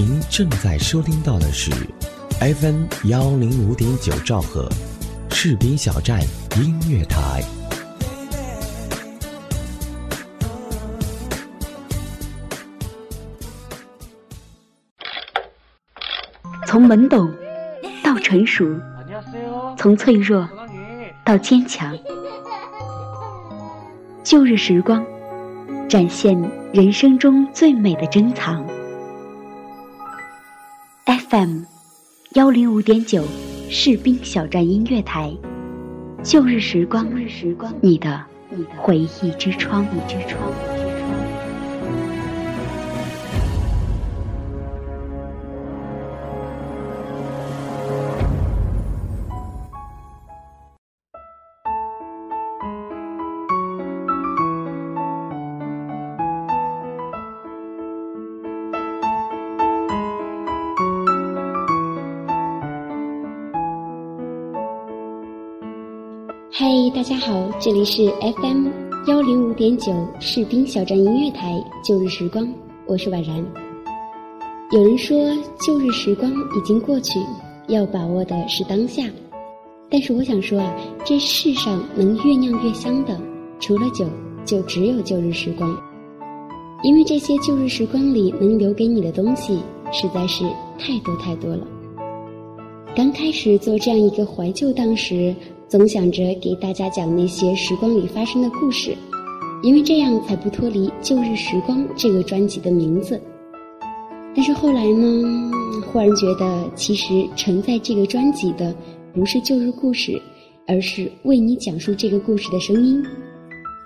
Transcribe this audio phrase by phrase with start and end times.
[0.00, 1.72] 您正在收听到的是
[2.38, 4.68] FM 幺零五点九兆赫，
[5.32, 6.20] 士兵小站
[6.56, 7.42] 音乐台。
[16.64, 17.34] 从懵懂
[18.04, 18.64] 到成熟，
[19.76, 20.48] 从脆弱
[21.24, 21.98] 到坚强，
[24.22, 25.04] 旧日时光
[25.88, 26.40] 展现
[26.72, 28.64] 人生中最美的珍藏。
[31.30, 31.62] FM
[32.34, 33.22] 幺零五点九
[33.68, 35.36] 士兵小站音乐台，
[36.22, 37.06] 旧日时光，
[37.82, 38.24] 你的
[38.78, 39.84] 回忆之窗。
[39.84, 40.77] 嗨，
[67.68, 68.68] 这里是 FM
[69.08, 72.50] 幺零五点九士兵小站音乐台旧日时光，
[72.86, 73.44] 我是婉然。
[74.72, 77.20] 有人说旧日时光已经过去，
[77.66, 79.04] 要把握的是当下。
[79.90, 80.74] 但是我想说啊，
[81.04, 83.20] 这世上能越酿越香的，
[83.60, 84.06] 除了酒，
[84.46, 85.78] 就只有旧日时光。
[86.82, 89.60] 因为这些旧日时光里能留给你的东西，
[89.92, 90.42] 实在是
[90.78, 91.66] 太多太多了。
[92.96, 95.36] 刚开始做这样一个怀旧档时。
[95.68, 98.96] 总想着给大家讲那些时光里发生的故事，
[99.62, 103.20] 因为这样才不脱离《旧日时光》这个专辑的名字。
[104.34, 105.50] 但是后来呢，
[105.92, 108.74] 忽然觉得其实承载这个专辑的
[109.12, 110.18] 不是旧日故事，
[110.66, 113.04] 而是为你讲述这个故事的声音。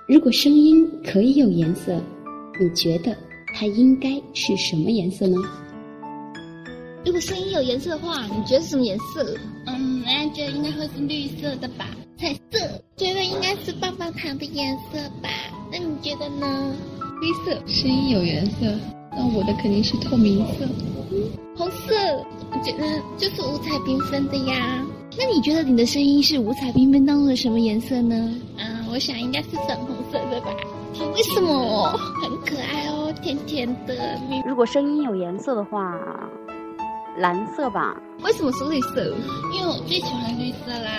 [0.07, 2.01] 如果声音可以有颜色，
[2.61, 3.17] 你觉得
[3.57, 5.37] 它应该是什么颜色呢？
[7.13, 9.37] 如果声音有颜色的话，你觉得是什么颜色？
[9.67, 11.87] 嗯，那觉得应该会是绿色的吧？
[12.17, 12.59] 彩色，
[12.97, 15.29] 觉得应该是棒棒糖的颜色吧？
[15.71, 16.75] 那你觉得呢？
[17.21, 18.67] 灰色，声音有颜色，
[19.11, 20.67] 那我的肯定是透明色。
[21.55, 21.95] 红色，
[22.51, 24.83] 我觉得就是五彩缤纷的呀。
[25.19, 28.35] 那你觉得你的声音是五彩缤纷当中的什么颜色呢？
[28.57, 30.47] 嗯，我想应该是粉红色的吧？
[31.15, 31.89] 为什么？
[32.23, 34.19] 很可爱哦，甜甜的。
[34.47, 35.95] 如果声音有颜色的话。
[37.19, 38.01] 蓝色吧？
[38.25, 39.15] 为什么是绿色？
[39.55, 40.91] 因为我最喜欢绿色啦！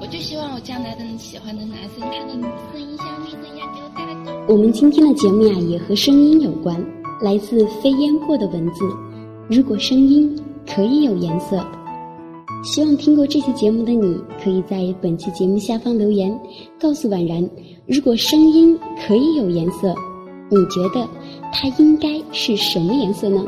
[0.00, 2.32] 我就希望我将来的喜欢的男生，他的
[2.72, 4.46] 声音像绿色一样给我带来。
[4.48, 6.84] 我们今天的节目呀，也和声音有关，
[7.20, 8.84] 来自飞烟过的文字。
[9.48, 10.36] 如果声音
[10.66, 11.64] 可以有颜色，
[12.64, 16.36] 希望听过这期节目的你，可以在本期节目下方留言，
[16.80, 17.48] 告诉婉然，
[17.86, 19.94] 如果声音可以有颜色，
[20.50, 21.06] 你觉得
[21.52, 23.44] 它应该是什么颜色呢？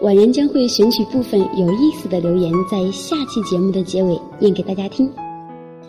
[0.00, 5.10] 婉然将会选取部分有意思的留言，在下期节目的结尾念给大家听。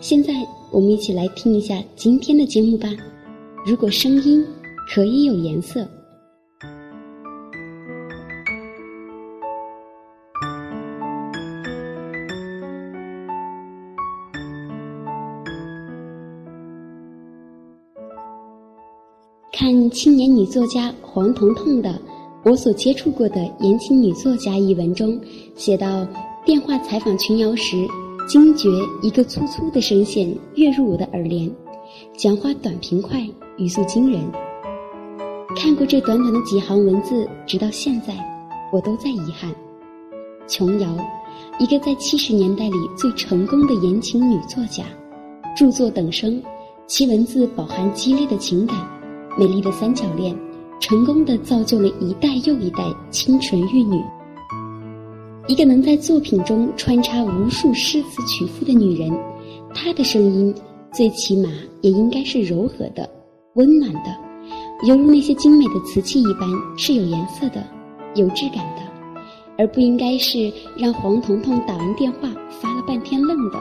[0.00, 0.34] 现在，
[0.70, 2.88] 我们一起来听一下今天的节目吧。
[3.64, 4.44] 如果声音
[4.94, 5.88] 可以有颜色，
[19.50, 21.98] 看青年女作家黄彤彤的。
[22.44, 25.18] 我所接触过的言情女作家一文中
[25.54, 26.04] 写到，
[26.44, 27.86] 电话采访琼瑶时，
[28.28, 28.68] 惊觉
[29.00, 31.48] 一个粗粗的声线跃入我的耳帘，
[32.16, 33.24] 讲话短平快，
[33.58, 34.20] 语速惊人。
[35.54, 38.12] 看过这短短的几行文字，直到现在，
[38.72, 39.54] 我都在遗憾。
[40.48, 40.88] 琼瑶，
[41.60, 44.84] 一个在七十年代里最成功的言情女作家，
[45.56, 46.42] 著作等身，
[46.88, 48.76] 其文字饱含激烈的情感，
[49.38, 50.36] 美丽的三角恋。
[50.82, 54.02] 成功的造就了一代又一代清纯玉女。
[55.46, 59.16] 一个能在作品中穿插无数诗词曲赋的女人，
[59.72, 60.52] 她的声音
[60.92, 61.48] 最起码
[61.82, 63.08] 也应该是柔和的、
[63.54, 64.16] 温暖的，
[64.84, 67.64] 犹如那些精美的瓷器一般，是有颜色的、
[68.16, 68.82] 有质感的，
[69.56, 72.28] 而不应该是让黄彤彤打完电话
[72.60, 73.58] 发了半天愣的。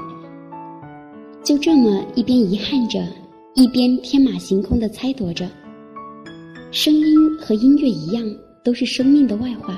[1.44, 3.00] 就这么一边遗憾着，
[3.54, 5.48] 一边天马行空的猜度着。
[6.74, 8.26] 声音和音乐一样，
[8.64, 9.78] 都是生命的外化。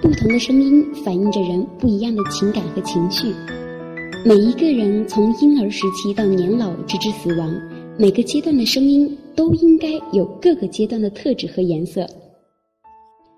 [0.00, 3.34] 不同的声音反映着人不一样的情感和情绪。
[4.24, 7.54] 每一个人从婴儿时期到年老直至死亡，
[7.98, 12.06] 每个阶段的声音都应该有各个阶段的特质和颜色。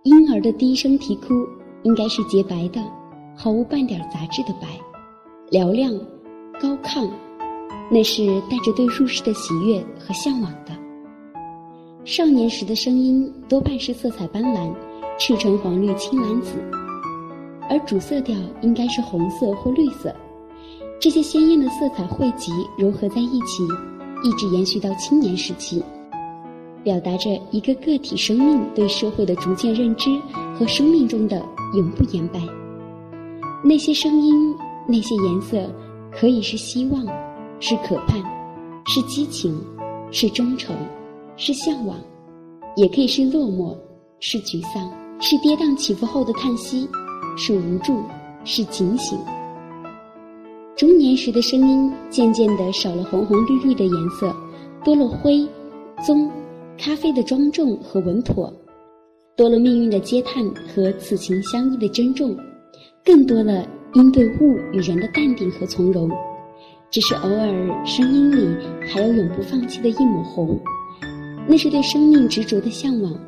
[0.04, 1.34] 婴儿的低声啼哭
[1.82, 2.80] 应该是洁白的，
[3.34, 4.68] 毫无半点杂质的白，
[5.50, 5.92] 嘹亮、
[6.60, 7.10] 高亢，
[7.90, 10.77] 那是带着对入世的喜悦和向往的。
[12.08, 14.74] 少年时的声音多半是色彩斑斓，
[15.18, 16.54] 赤橙黄绿青蓝紫，
[17.68, 20.10] 而主色调应该是红色或绿色。
[20.98, 23.62] 这些鲜艳的色彩汇集融合在一起，
[24.24, 25.84] 一直延续到青年时期，
[26.82, 30.08] 表达着一个个体生命对社会的逐渐认知
[30.58, 31.44] 和生命中的
[31.74, 32.40] 永不言败。
[33.62, 34.56] 那些声音，
[34.86, 35.70] 那些颜色，
[36.10, 37.04] 可以是希望，
[37.60, 38.18] 是渴盼，
[38.86, 39.54] 是激情，
[40.10, 40.74] 是忠诚，
[41.38, 41.96] 是向往，
[42.76, 43.74] 也可以是落寞，
[44.20, 44.92] 是沮丧。
[45.20, 46.88] 是跌宕起伏后的叹息，
[47.36, 48.00] 是无助，
[48.44, 49.18] 是警醒。
[50.76, 54.32] 中年时的声音渐渐的少了红红绿绿的颜色，
[54.84, 55.44] 多了灰、
[56.06, 56.30] 棕、
[56.78, 58.52] 咖啡的庄重和稳妥，
[59.36, 62.36] 多了命运的嗟叹和此情相依的珍重，
[63.04, 66.08] 更多了应对物与人的淡定和从容。
[66.92, 68.56] 只是偶尔声音里
[68.88, 70.56] 还有永不放弃的一抹红，
[71.48, 73.18] 那是对生命执着的向往。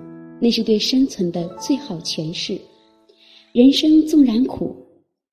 [0.42, 2.58] 那是对生存的最好诠释。
[3.52, 4.74] 人生纵然苦，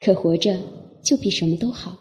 [0.02, 0.60] 可活着
[1.02, 1.98] 就比什么都好。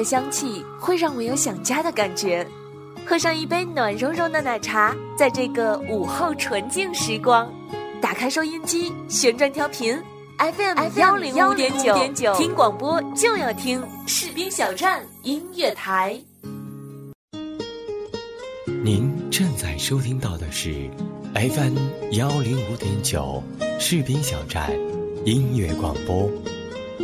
[0.00, 2.46] 的香气会让我有想家的感觉，
[3.04, 7.52] 喝上一杯暖融融的奶茶，在这个午后纯净时光，
[8.00, 9.94] 打开收音机，旋转调频
[10.38, 11.70] FM 幺零五点
[12.14, 16.18] 九，听广播就要听士兵小站音乐台。
[18.82, 20.88] 您正在收听到的是
[21.34, 21.76] FM
[22.12, 23.42] 幺零五点九
[23.78, 24.72] 士兵小站
[25.26, 26.26] 音乐广播，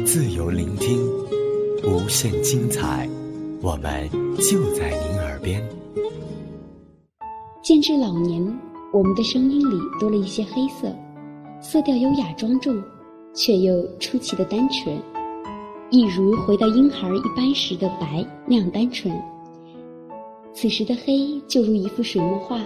[0.06, 0.98] 自由聆听，
[1.88, 3.08] 无限精彩，
[3.62, 5.62] 我们就在您耳边。
[7.62, 8.42] 渐至老年，
[8.92, 10.92] 我们的声音里多了一些黑色，
[11.60, 12.76] 色调优雅庄重，
[13.36, 15.00] 却又出奇的单纯，
[15.90, 19.16] 一如回到婴孩一般时的白那样单纯。
[20.52, 22.60] 此时的黑，就如一幅水墨画，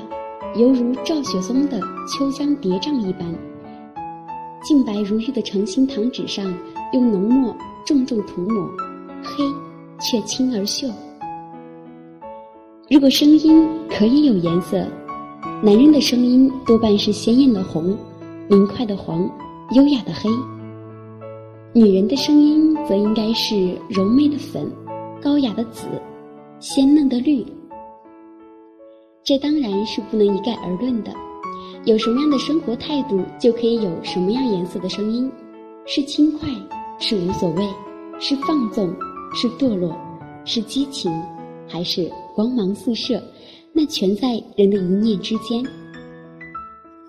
[0.57, 1.79] 犹如赵雪松的
[2.11, 3.35] 《秋江叠嶂》一般。
[4.63, 6.55] 净白如玉的澄心糖纸上，
[6.95, 8.67] 用浓墨重重涂抹，
[9.23, 9.45] 黑
[10.01, 10.89] 却清而秀。
[12.91, 14.85] 如果声音可以有颜色，
[15.63, 17.97] 男人的声音多半是鲜艳的红、
[18.49, 19.31] 明快的黄、
[19.75, 20.29] 优雅的黑；
[21.73, 24.69] 女人的声音则应该是柔媚的粉、
[25.23, 25.87] 高雅的紫、
[26.59, 27.47] 鲜嫩的绿。
[29.23, 31.13] 这当然是不能一概而论的。
[31.85, 35.31] 有什么样的生活态度，就可以有什么样颜色的声音。
[35.87, 36.49] 是轻快，
[36.99, 37.67] 是无所谓，
[38.19, 38.93] 是放纵，
[39.35, 39.97] 是堕落，
[40.45, 41.11] 是激情，
[41.69, 43.23] 还是光芒四射？
[43.73, 45.65] 那全在人的一念之间。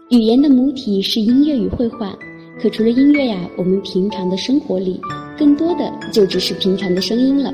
[0.10, 2.18] 语言的母体是音乐与绘画，
[2.62, 5.00] 可除了音乐呀，我们平常的生活里，
[5.38, 7.54] 更多的就只是平常的声音了。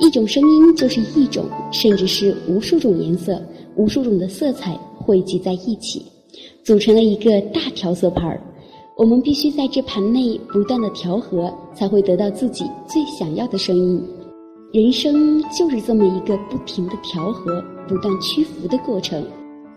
[0.00, 3.42] 一种声音就是一种，甚至是无数种颜色。
[3.74, 6.04] 无数种的色彩汇集在一起，
[6.64, 8.40] 组成了一个大调色盘儿。
[8.98, 14.02] 我们必须在这盘内不断的调和，才会得到自己最想要的声音。
[14.72, 19.24] 人生就是这么一个不停的调和、不断屈服的过程。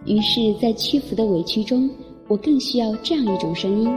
[0.08, 1.88] 于是，在屈服的委屈中，
[2.30, 3.96] 我更需要这样一种声音：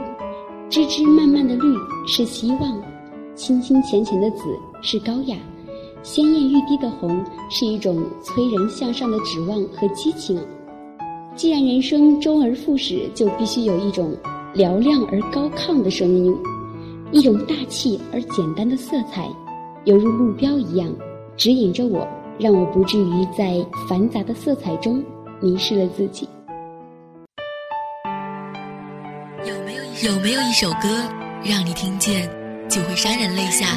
[0.69, 2.79] 枝枝蔓蔓的绿是希望，
[3.33, 4.43] 清清浅浅的紫
[4.83, 5.35] 是高雅。
[6.03, 10.39] 鲜艳欲滴的红是一种催人向上的指望和激情。
[11.35, 14.15] 既然人生周而复始，就必须有一种
[14.55, 16.33] 嘹亮而高亢的声音，
[17.11, 19.29] 一种大气而简单的色彩，
[19.83, 20.89] 犹如路标一样
[21.35, 22.07] 指引着我，
[22.39, 25.03] 让我不至于在繁杂的色彩中
[25.41, 26.29] 迷失了自己。
[29.45, 31.03] 有没有有没有一首歌
[31.43, 32.29] 让你听见
[32.69, 33.75] 就会潸然泪下？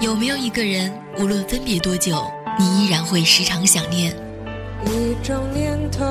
[0.00, 2.12] 有没有一个人，无论分别多久，
[2.58, 4.14] 你依然会时常想念？
[4.86, 6.04] 一种念头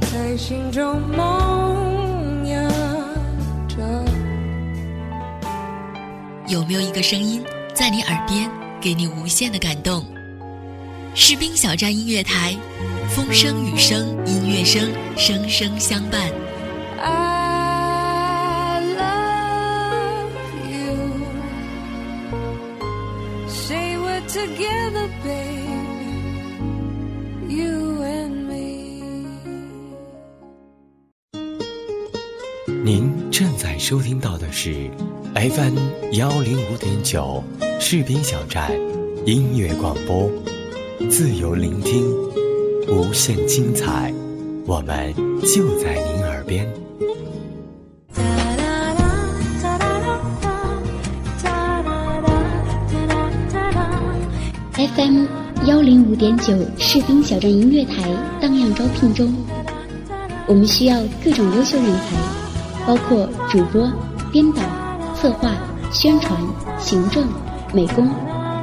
[0.00, 2.68] 在心中萌芽
[3.68, 3.76] 着。
[6.46, 7.42] 有没有一个声音
[7.74, 10.04] 在你耳边，给你无限的感动？
[11.14, 12.56] 士兵小站音乐台，
[13.10, 16.30] 风声雨声音乐声，声声相伴。
[24.34, 26.18] Together, baby.
[27.48, 28.90] You and me.
[32.66, 34.90] 您正在收听到的是
[35.36, 35.78] FM
[36.14, 37.44] 幺零五点九
[37.78, 38.72] 士兵小站
[39.24, 40.28] 音乐广播，
[41.08, 42.04] 自由聆听，
[42.88, 44.12] 无限精彩，
[44.66, 46.83] 我们就在您耳边。
[55.74, 58.08] 幺零五点九士兵小站音乐台
[58.40, 59.34] 荡漾招聘中，
[60.46, 63.92] 我们需要各种优秀人才，包括主播、
[64.30, 64.62] 编导、
[65.16, 65.50] 策划、
[65.90, 66.40] 宣传、
[66.78, 67.26] 行政、
[67.72, 68.08] 美工、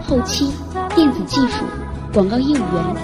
[0.01, 0.51] 后期、
[0.95, 1.65] 电子技术、
[2.13, 2.95] 广告业务员。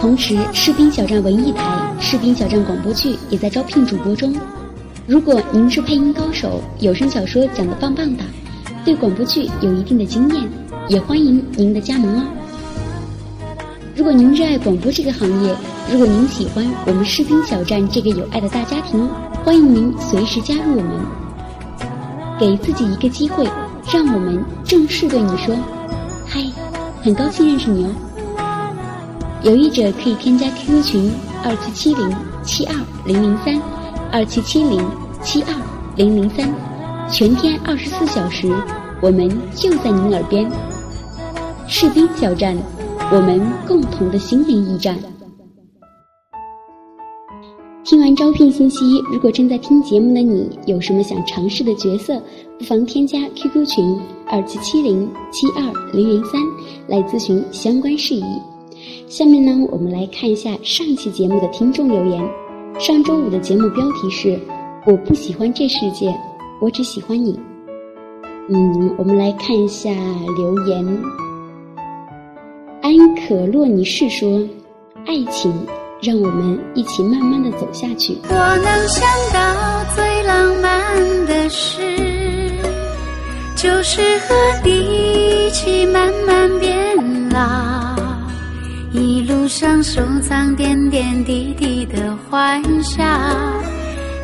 [0.00, 4.32] 同时，士兵小站文艺台、士兵小站广播剧也在招聘主播中。
[5.08, 8.22] 如果您是配音高手，有声小说讲得棒棒的，
[8.84, 10.48] 对广播剧有一定的经验。
[10.88, 12.22] 也欢迎您的加盟哦！
[13.96, 15.56] 如果您热爱广播这个行业，
[15.90, 19.08] 如果您喜欢我们士兵小站这个有爱的大家庭，
[19.42, 21.00] 欢迎您随时加入我们。
[22.38, 23.48] 给自己一个机会，
[23.90, 25.56] 让我们正式对你说
[26.28, 26.44] ：“嗨，
[27.02, 27.90] 很高兴认识你哦。”
[29.42, 31.10] 有意者可以添加 QQ 群
[31.42, 32.74] 二七七零七二
[33.06, 33.58] 零零三
[34.12, 34.86] 二七七零
[35.22, 35.54] 七二
[35.96, 36.46] 零零三，
[37.10, 38.52] 全天二十四小时，
[39.00, 40.46] 我们就在您耳边。
[41.66, 42.54] 士兵小站，
[43.12, 44.98] 我们共同的心灵驿站。
[47.84, 52.20] 听完招聘信息，如果正在听节目的你有什么想尝试的角色，
[52.58, 53.96] 不妨添加 QQ 群
[54.26, 56.40] 二七七零七二零零三
[56.88, 58.24] 来咨询相关事宜。
[59.06, 62.28] 下面呢，我们来看一下上期节目的听众留言。
[62.80, 64.36] 上周五的节目标题是
[64.84, 66.12] “我不喜欢这世界，
[66.60, 67.38] 我只喜欢你”。
[68.50, 69.90] 嗯，我们来看一下
[70.36, 71.25] 留言。
[72.86, 74.40] 安可洛尼士说
[75.06, 75.52] ：“爱情。”
[76.00, 78.16] 让我们一起慢慢的走下去。
[78.28, 79.02] 我能想
[79.32, 81.80] 到最浪漫的事，
[83.56, 86.96] 就是和你一起慢慢变
[87.30, 87.96] 老，
[88.92, 93.02] 一路上收藏点点滴滴的欢笑，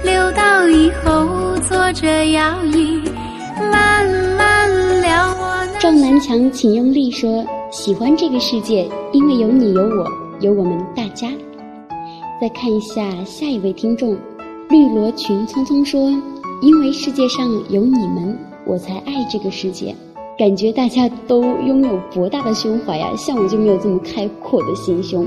[0.05, 3.03] 留到以后坐着摇椅
[3.73, 5.35] 慢慢聊。
[5.83, 10.09] 撞南墙，请用力说：喜欢这个世界，因为有你，有我，
[10.39, 11.29] 有我们大家。
[12.41, 14.17] 再看一下下一位听众，
[14.69, 16.09] 绿罗裙匆匆说
[16.63, 19.93] ：“因为世界上有你们，我才爱这个世界。”
[20.39, 25.27] 感觉大家都拥有博大的胸怀呀，像我就没有这么开阔的心胸。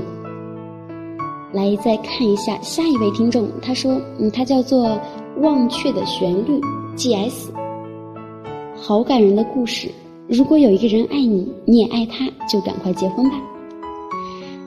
[1.52, 4.98] 来，再看一下下一位听众，他说：“嗯，他叫做
[5.42, 6.58] 忘却的旋律
[6.94, 7.52] G.S，
[8.74, 9.04] 好。
[9.04, 9.90] 感人的故事。
[10.28, 13.40] 如果有一个人爱你，你也爱他，就赶快结婚吧。”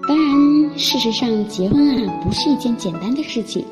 [0.08, 3.64] 当然，事实上，结婚啊不是一件简单的事情。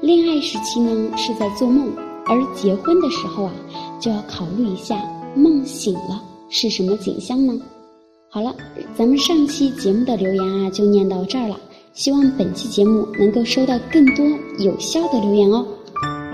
[0.00, 1.92] 恋爱时期呢是在做梦，
[2.26, 3.52] 而结婚的时候啊
[4.00, 4.98] 就要考虑一下，
[5.34, 7.58] 梦醒了是什么景象呢？
[8.30, 8.54] 好了，
[8.96, 11.60] 咱们上期节目的留言啊就念到这儿了。
[11.92, 14.24] 希望本期节目能够收到更多
[14.60, 15.66] 有效的留言哦。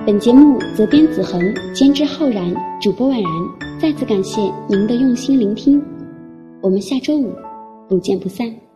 [0.07, 1.43] 本节目责编子恒，
[1.75, 3.68] 监制浩然，主播婉然。
[3.81, 5.81] 再次感谢您的用心聆听，
[6.61, 7.33] 我们下周五
[7.89, 8.68] 不见不散。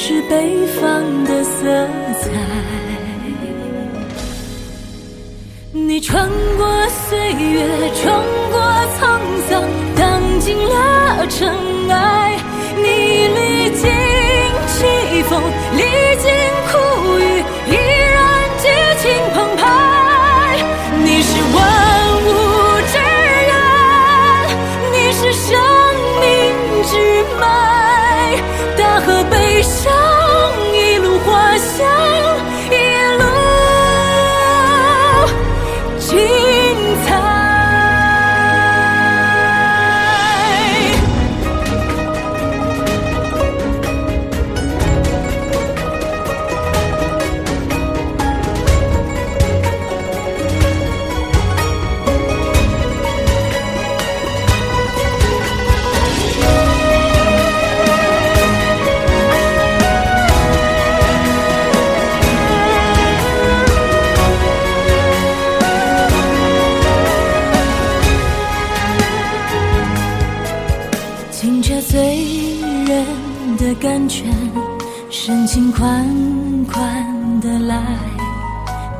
[0.00, 1.88] 是北方的色
[2.20, 2.30] 彩。
[5.72, 7.66] 你穿过岁月，
[8.00, 8.60] 穿过
[8.96, 9.02] 沧
[9.50, 9.60] 桑，
[9.96, 11.52] 荡尽了尘
[11.90, 12.38] 埃，
[12.76, 12.82] 你
[13.26, 13.90] 历经
[14.68, 14.78] 凄
[15.24, 15.42] 风，
[15.76, 15.82] 历
[16.22, 16.30] 经
[16.68, 16.78] 苦
[17.18, 17.27] 雨。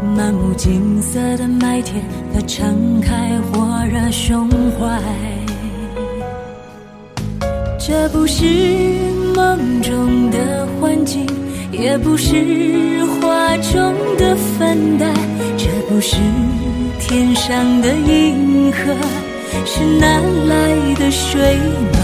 [0.03, 5.03] 满目金色的麦田，它敞开火热胸怀。
[7.79, 8.45] 这不是
[9.35, 11.27] 梦中的幻境，
[11.73, 15.07] 也不是画中的粉黛，
[15.57, 16.17] 这不是
[17.01, 18.95] 天上的银河，
[19.65, 21.41] 是南来的水
[21.93, 21.99] 脉。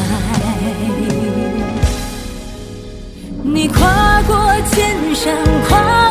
[3.43, 4.37] 你跨过
[4.71, 5.33] 千山，
[5.69, 6.04] 跨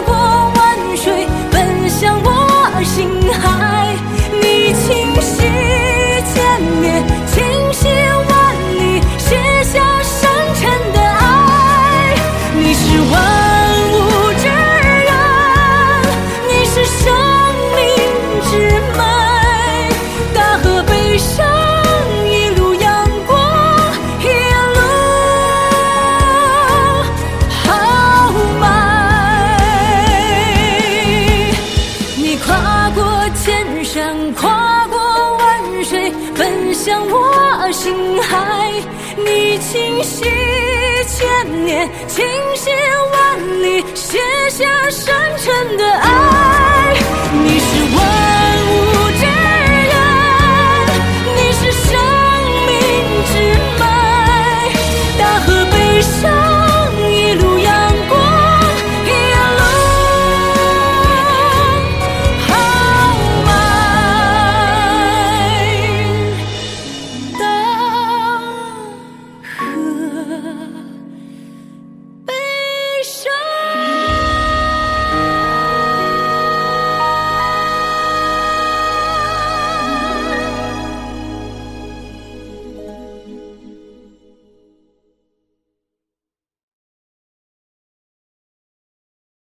[40.04, 40.06] 一
[41.08, 41.90] 千年，